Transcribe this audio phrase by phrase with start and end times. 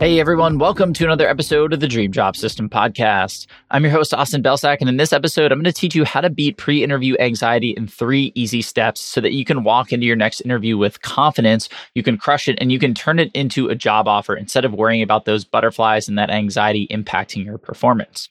[0.00, 3.46] Hey everyone, welcome to another episode of the Dream Job System podcast.
[3.70, 6.20] I'm your host, Austin Belcak, and in this episode, I'm going to teach you how
[6.20, 10.04] to beat pre interview anxiety in three easy steps so that you can walk into
[10.04, 13.68] your next interview with confidence, you can crush it, and you can turn it into
[13.68, 18.28] a job offer instead of worrying about those butterflies and that anxiety impacting your performance.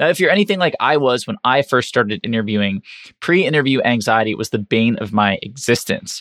[0.00, 2.82] Now, if you're anything like I was when I first started interviewing,
[3.20, 6.20] pre interview anxiety was the bane of my existence.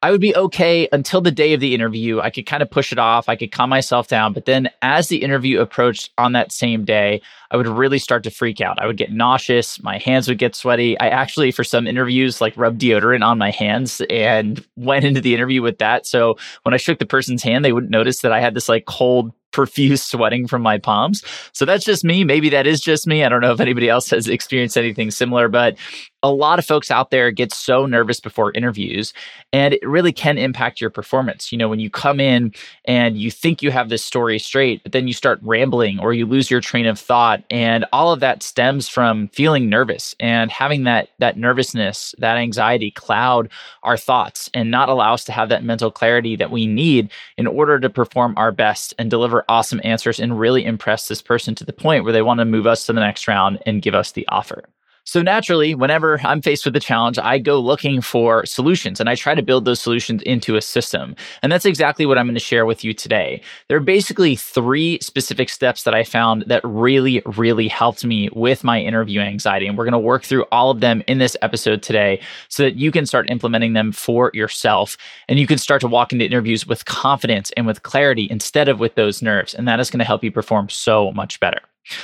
[0.00, 2.20] I would be okay until the day of the interview.
[2.20, 3.28] I could kind of push it off.
[3.28, 4.32] I could calm myself down.
[4.32, 7.20] But then as the interview approached on that same day,
[7.50, 8.80] I would really start to freak out.
[8.80, 9.82] I would get nauseous.
[9.82, 10.98] My hands would get sweaty.
[11.00, 15.34] I actually, for some interviews, like rubbed deodorant on my hands and went into the
[15.34, 16.06] interview with that.
[16.06, 18.84] So when I shook the person's hand, they wouldn't notice that I had this like
[18.84, 21.24] cold profuse sweating from my palms.
[21.52, 22.22] So that's just me.
[22.24, 23.24] Maybe that is just me.
[23.24, 25.76] I don't know if anybody else has experienced anything similar, but
[26.22, 29.12] a lot of folks out there get so nervous before interviews
[29.52, 31.50] and it really can impact your performance.
[31.50, 32.52] You know, when you come in
[32.84, 36.26] and you think you have this story straight, but then you start rambling or you
[36.26, 40.84] lose your train of thought and all of that stems from feeling nervous and having
[40.84, 43.48] that that nervousness, that anxiety cloud
[43.82, 47.46] our thoughts and not allow us to have that mental clarity that we need in
[47.46, 51.64] order to perform our best and deliver awesome answers and really impress this person to
[51.64, 54.12] the point where they want to move us to the next round and give us
[54.12, 54.64] the offer.
[55.08, 59.14] So naturally, whenever I'm faced with a challenge, I go looking for solutions and I
[59.14, 61.16] try to build those solutions into a system.
[61.42, 63.40] And that's exactly what I'm going to share with you today.
[63.68, 68.64] There are basically three specific steps that I found that really, really helped me with
[68.64, 69.66] my interview anxiety.
[69.66, 72.20] And we're going to work through all of them in this episode today
[72.50, 76.12] so that you can start implementing them for yourself and you can start to walk
[76.12, 79.54] into interviews with confidence and with clarity instead of with those nerves.
[79.54, 81.60] And that is going to help you perform so much better.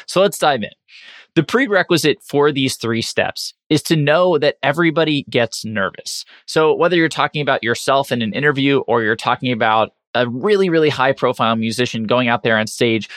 [0.06, 0.70] So let's dive in.
[1.34, 6.24] The prerequisite for these three steps is to know that everybody gets nervous.
[6.46, 10.70] So, whether you're talking about yourself in an interview or you're talking about a really,
[10.70, 13.08] really high profile musician going out there on stage,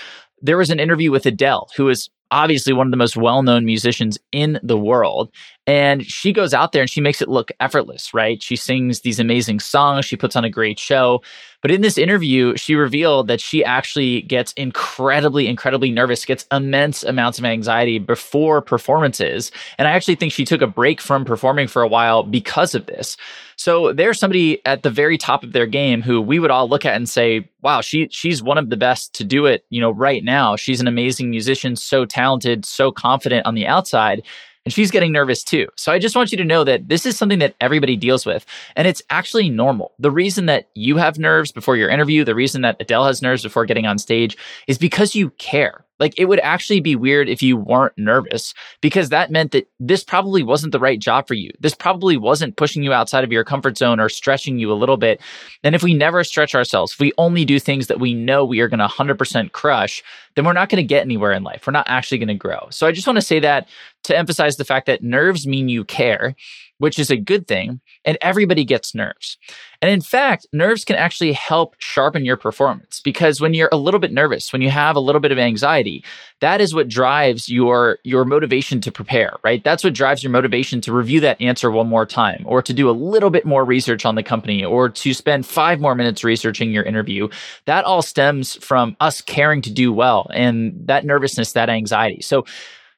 [0.42, 3.66] there was an interview with Adele, who is obviously one of the most well known
[3.66, 5.32] musicians in the world.
[5.66, 8.42] And she goes out there and she makes it look effortless, right?
[8.42, 11.22] She sings these amazing songs, she puts on a great show.
[11.68, 17.04] But in this interview, she revealed that she actually gets incredibly, incredibly nervous, gets immense
[17.04, 19.52] amounts of anxiety before performances.
[19.78, 22.86] And I actually think she took a break from performing for a while because of
[22.86, 23.18] this.
[23.58, 26.86] So there's somebody at the very top of their game who we would all look
[26.86, 29.92] at and say, wow, she she's one of the best to do it, you know,
[29.92, 30.56] right now.
[30.56, 34.24] She's an amazing musician, so talented, so confident on the outside
[34.68, 35.66] and she's getting nervous too.
[35.78, 38.46] So I just want you to know that this is something that everybody deals with
[38.76, 39.94] and it's actually normal.
[39.98, 43.44] The reason that you have nerves before your interview, the reason that Adele has nerves
[43.44, 44.36] before getting on stage
[44.68, 45.86] is because you care.
[46.00, 50.04] Like it would actually be weird if you weren't nervous because that meant that this
[50.04, 51.52] probably wasn't the right job for you.
[51.60, 54.98] This probably wasn't pushing you outside of your comfort zone or stretching you a little
[54.98, 55.22] bit.
[55.64, 58.60] And if we never stretch ourselves, if we only do things that we know we
[58.60, 60.04] are going to 100% crush,
[60.36, 61.66] then we're not going to get anywhere in life.
[61.66, 62.68] We're not actually going to grow.
[62.70, 63.68] So I just want to say that
[64.08, 66.36] to emphasize the fact that nerves mean you care
[66.80, 67.80] which is a good thing.
[68.06, 69.38] And everybody gets nerves.
[69.82, 74.00] And in fact, nerves can actually help sharpen your performance because when you're a little
[74.00, 76.04] bit nervous, when you have a little bit of anxiety,
[76.40, 79.64] that is what drives your your motivation to prepare, right?
[79.64, 82.90] That's what drives your motivation to review that answer one more time or to do
[82.90, 86.72] a little bit more research on the company or to spend 5 more minutes researching
[86.72, 87.28] your interview.
[87.66, 92.22] That all stems from us caring to do well and that nervousness, that anxiety.
[92.22, 92.46] So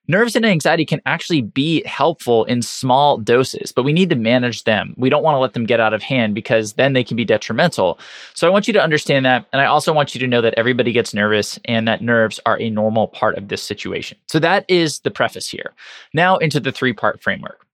[0.09, 4.63] Nerves and anxiety can actually be helpful in small doses, but we need to manage
[4.63, 4.95] them.
[4.97, 7.23] We don't want to let them get out of hand because then they can be
[7.23, 7.99] detrimental.
[8.33, 9.45] So I want you to understand that.
[9.53, 12.59] And I also want you to know that everybody gets nervous and that nerves are
[12.59, 14.17] a normal part of this situation.
[14.25, 15.73] So that is the preface here.
[16.11, 17.67] Now into the three part framework.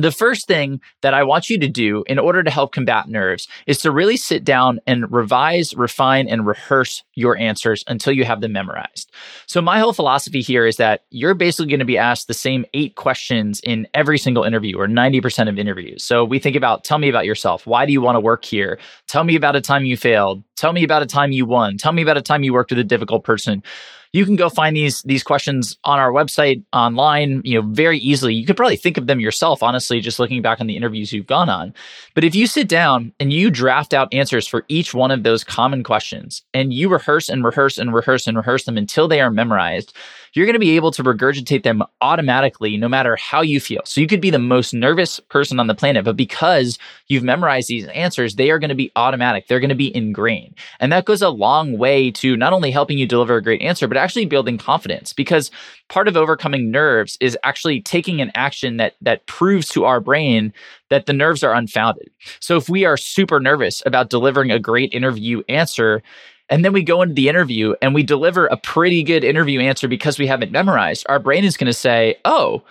[0.00, 3.46] The first thing that I want you to do in order to help combat nerves
[3.66, 8.40] is to really sit down and revise, refine, and rehearse your answers until you have
[8.40, 9.10] them memorized.
[9.44, 12.64] So, my whole philosophy here is that you're basically going to be asked the same
[12.72, 16.02] eight questions in every single interview or 90% of interviews.
[16.02, 17.66] So, we think about tell me about yourself.
[17.66, 18.78] Why do you want to work here?
[19.06, 20.42] Tell me about a time you failed.
[20.56, 21.76] Tell me about a time you won.
[21.76, 23.62] Tell me about a time you worked with a difficult person
[24.12, 28.34] you can go find these these questions on our website online you know very easily
[28.34, 31.26] you could probably think of them yourself honestly just looking back on the interviews you've
[31.26, 31.72] gone on
[32.14, 35.44] but if you sit down and you draft out answers for each one of those
[35.44, 39.30] common questions and you rehearse and rehearse and rehearse and rehearse them until they are
[39.30, 39.94] memorized
[40.32, 43.82] you're going to be able to regurgitate them automatically no matter how you feel.
[43.84, 46.78] So you could be the most nervous person on the planet, but because
[47.08, 49.46] you've memorized these answers, they are going to be automatic.
[49.46, 50.54] They're going to be ingrained.
[50.78, 53.88] And that goes a long way to not only helping you deliver a great answer,
[53.88, 55.50] but actually building confidence because
[55.88, 60.52] part of overcoming nerves is actually taking an action that that proves to our brain
[60.88, 62.10] that the nerves are unfounded.
[62.40, 66.02] So if we are super nervous about delivering a great interview answer,
[66.48, 69.86] and then we go into the interview and we deliver a pretty good interview answer
[69.86, 72.62] because we haven't memorized, our brain is going to say, oh,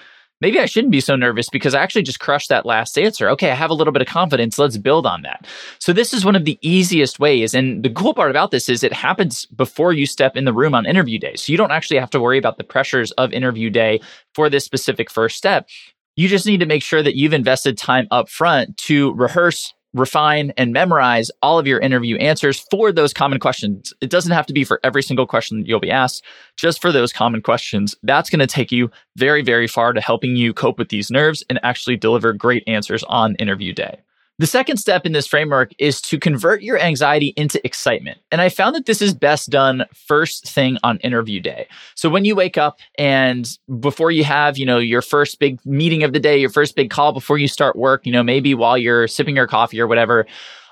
[0.41, 3.29] maybe I shouldn't be so nervous because I actually just crushed that last answer.
[3.29, 4.57] Okay, I have a little bit of confidence.
[4.57, 5.47] Let's build on that.
[5.79, 7.53] So, this is one of the easiest ways.
[7.53, 10.75] And the cool part about this is it happens before you step in the room
[10.75, 11.35] on interview day.
[11.35, 14.01] So, you don't actually have to worry about the pressures of interview day
[14.33, 15.67] for this specific first step.
[16.15, 20.51] You just need to make sure that you've invested time up front to rehearse refine
[20.57, 23.93] and memorize all of your interview answers for those common questions.
[24.01, 26.23] It doesn't have to be for every single question that you'll be asked,
[26.57, 27.95] just for those common questions.
[28.03, 31.43] That's going to take you very, very far to helping you cope with these nerves
[31.49, 33.99] and actually deliver great answers on interview day.
[34.39, 38.19] The second step in this framework is to convert your anxiety into excitement.
[38.31, 41.67] And I found that this is best done first thing on interview day.
[41.95, 43.49] So when you wake up and
[43.81, 46.89] before you have, you know, your first big meeting of the day, your first big
[46.89, 50.25] call before you start work, you know, maybe while you're sipping your coffee or whatever,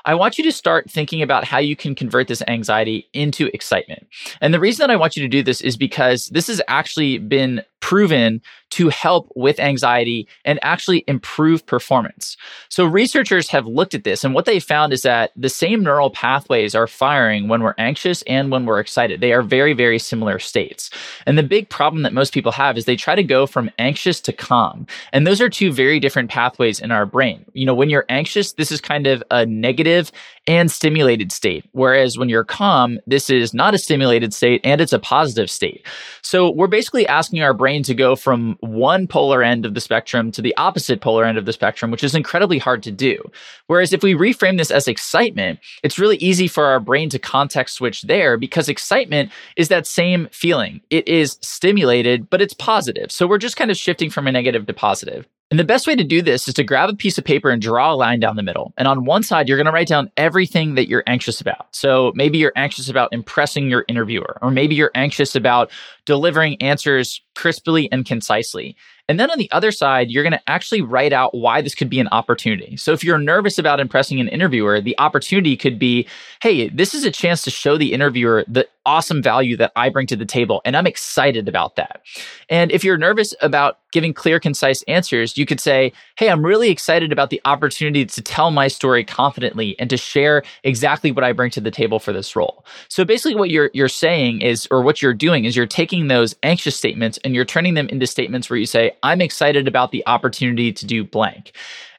[0.06, 4.08] I want you to start thinking about how you can convert this anxiety into excitement.
[4.40, 7.18] And the reason that I want you to do this is because this has actually
[7.18, 12.36] been proven to help with anxiety and actually improve performance.
[12.70, 16.10] So, researchers have looked at this, and what they found is that the same neural
[16.10, 19.22] pathways are firing when we're anxious and when we're excited.
[19.22, 20.90] They are very, very similar states.
[21.26, 24.20] And the big problem that most people have is they try to go from anxious
[24.22, 24.86] to calm.
[25.14, 27.46] And those are two very different pathways in our brain.
[27.54, 30.12] You know, when you're anxious, this is kind of a negative
[30.48, 31.66] and stimulated state.
[31.74, 35.86] Whereas when you're calm, this is not a stimulated state and it's a positive state.
[36.22, 40.32] So, we're basically asking our brain to go from one polar end of the spectrum
[40.32, 43.22] to the opposite polar end of the spectrum, which is incredibly hard to do.
[43.68, 47.76] Whereas if we reframe this as excitement, it's really easy for our brain to context
[47.76, 50.82] switch there because excitement is that same feeling.
[50.90, 53.12] It is stimulated, but it's positive.
[53.12, 55.28] So we're just kind of shifting from a negative to positive.
[55.50, 57.62] And the best way to do this is to grab a piece of paper and
[57.62, 58.74] draw a line down the middle.
[58.78, 61.68] And on one side, you're going to write down everything that you're anxious about.
[61.74, 65.72] So maybe you're anxious about impressing your interviewer, or maybe you're anxious about
[66.06, 68.76] delivering answers crisply and concisely.
[69.08, 71.90] And then on the other side, you're going to actually write out why this could
[71.90, 72.76] be an opportunity.
[72.76, 76.08] So if you're nervous about impressing an interviewer, the opportunity could be,
[76.42, 80.08] hey, this is a chance to show the interviewer the awesome value that I bring
[80.08, 80.62] to the table.
[80.66, 82.02] And I'm excited about that.
[82.50, 86.70] And if you're nervous about giving clear, concise answers, you could say, Hey, I'm really
[86.70, 91.34] excited about the opportunity to tell my story confidently and to share exactly what I
[91.34, 92.66] bring to the table for this role.
[92.88, 96.36] So basically what you're, you're saying is, or what you're doing is you're taking those
[96.44, 100.02] anxious statements and you're turning them into statements where you say, I'm excited about the
[100.08, 101.52] opportunity to do blank.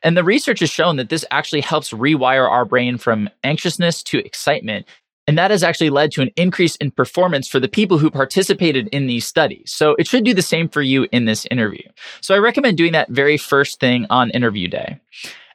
[0.02, 4.24] And the research has shown that this actually helps rewire our brain from anxiousness to
[4.24, 4.86] excitement.
[5.28, 8.88] And that has actually led to an increase in performance for the people who participated
[8.88, 9.70] in these studies.
[9.70, 11.86] So it should do the same for you in this interview.
[12.22, 14.98] So I recommend doing that very first thing on interview day.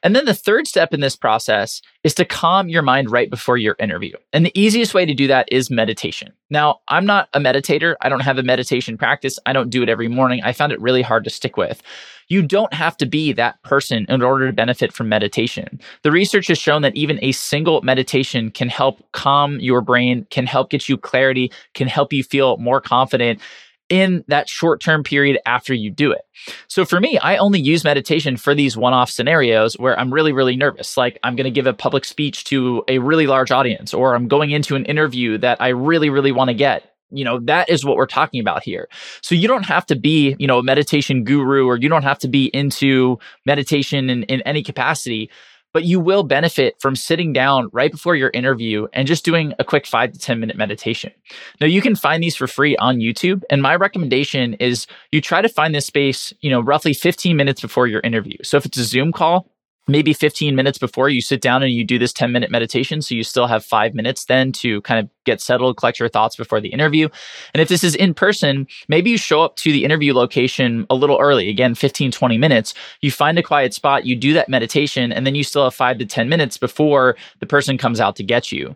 [0.04, 3.56] And then the third step in this process is to calm your mind right before
[3.56, 4.12] your interview.
[4.34, 6.32] And the easiest way to do that is meditation.
[6.50, 7.96] Now, I'm not a meditator.
[8.02, 9.38] I don't have a meditation practice.
[9.46, 10.42] I don't do it every morning.
[10.44, 11.82] I found it really hard to stick with.
[12.28, 15.80] You don't have to be that person in order to benefit from meditation.
[16.02, 20.46] The research has shown that even a single meditation can help calm your brain, can
[20.46, 23.40] help get you clarity, can help you feel more confident
[23.88, 26.22] in that short term period after you do it.
[26.68, 30.32] So for me, I only use meditation for these one off scenarios where I'm really,
[30.32, 30.96] really nervous.
[30.96, 34.28] Like I'm going to give a public speech to a really large audience, or I'm
[34.28, 36.93] going into an interview that I really, really want to get.
[37.16, 38.88] You know, that is what we're talking about here.
[39.22, 42.18] So you don't have to be, you know, a meditation guru or you don't have
[42.20, 45.30] to be into meditation in, in any capacity
[45.74, 49.64] but you will benefit from sitting down right before your interview and just doing a
[49.64, 51.12] quick five to 10 minute meditation.
[51.60, 53.42] Now, you can find these for free on YouTube.
[53.50, 57.60] And my recommendation is you try to find this space, you know, roughly 15 minutes
[57.60, 58.36] before your interview.
[58.44, 59.50] So if it's a Zoom call,
[59.86, 63.02] maybe 15 minutes before you sit down and you do this 10 minute meditation.
[63.02, 66.36] So you still have five minutes then to kind of get settled, collect your thoughts
[66.36, 67.08] before the interview.
[67.52, 70.94] And if this is in person, maybe you show up to the interview location a
[70.94, 72.74] little early, again, 15, 20 minutes.
[73.00, 75.98] You find a quiet spot, you do that meditation, and then you still have five
[75.98, 78.74] to 10 minutes before the person comes out to get you.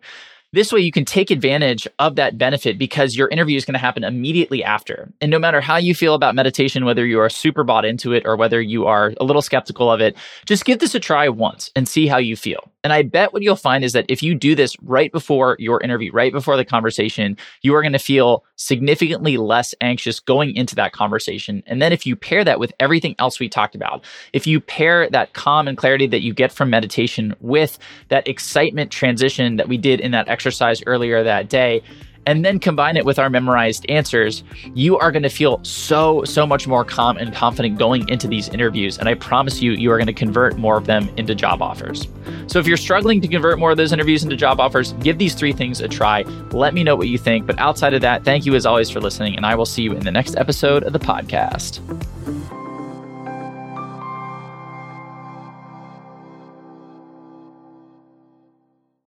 [0.50, 3.78] This way, you can take advantage of that benefit because your interview is going to
[3.78, 5.12] happen immediately after.
[5.20, 8.22] And no matter how you feel about meditation, whether you are super bought into it
[8.24, 11.70] or whether you are a little skeptical of it, just give this a try once
[11.76, 12.72] and see how you feel.
[12.82, 15.82] And I bet what you'll find is that if you do this right before your
[15.82, 20.74] interview, right before the conversation, you are going to feel significantly less anxious going into
[20.74, 21.62] that conversation.
[21.66, 25.08] And then if you pair that with everything else we talked about, if you pair
[25.10, 29.78] that calm and clarity that you get from meditation with that excitement transition that we
[29.78, 31.82] did in that exercise earlier that day,
[32.28, 34.44] and then combine it with our memorized answers,
[34.74, 38.50] you are going to feel so, so much more calm and confident going into these
[38.50, 38.98] interviews.
[38.98, 42.06] And I promise you, you are going to convert more of them into job offers.
[42.46, 45.34] So if you're struggling to convert more of those interviews into job offers, give these
[45.34, 46.20] three things a try.
[46.50, 47.46] Let me know what you think.
[47.46, 49.34] But outside of that, thank you as always for listening.
[49.34, 51.80] And I will see you in the next episode of the podcast.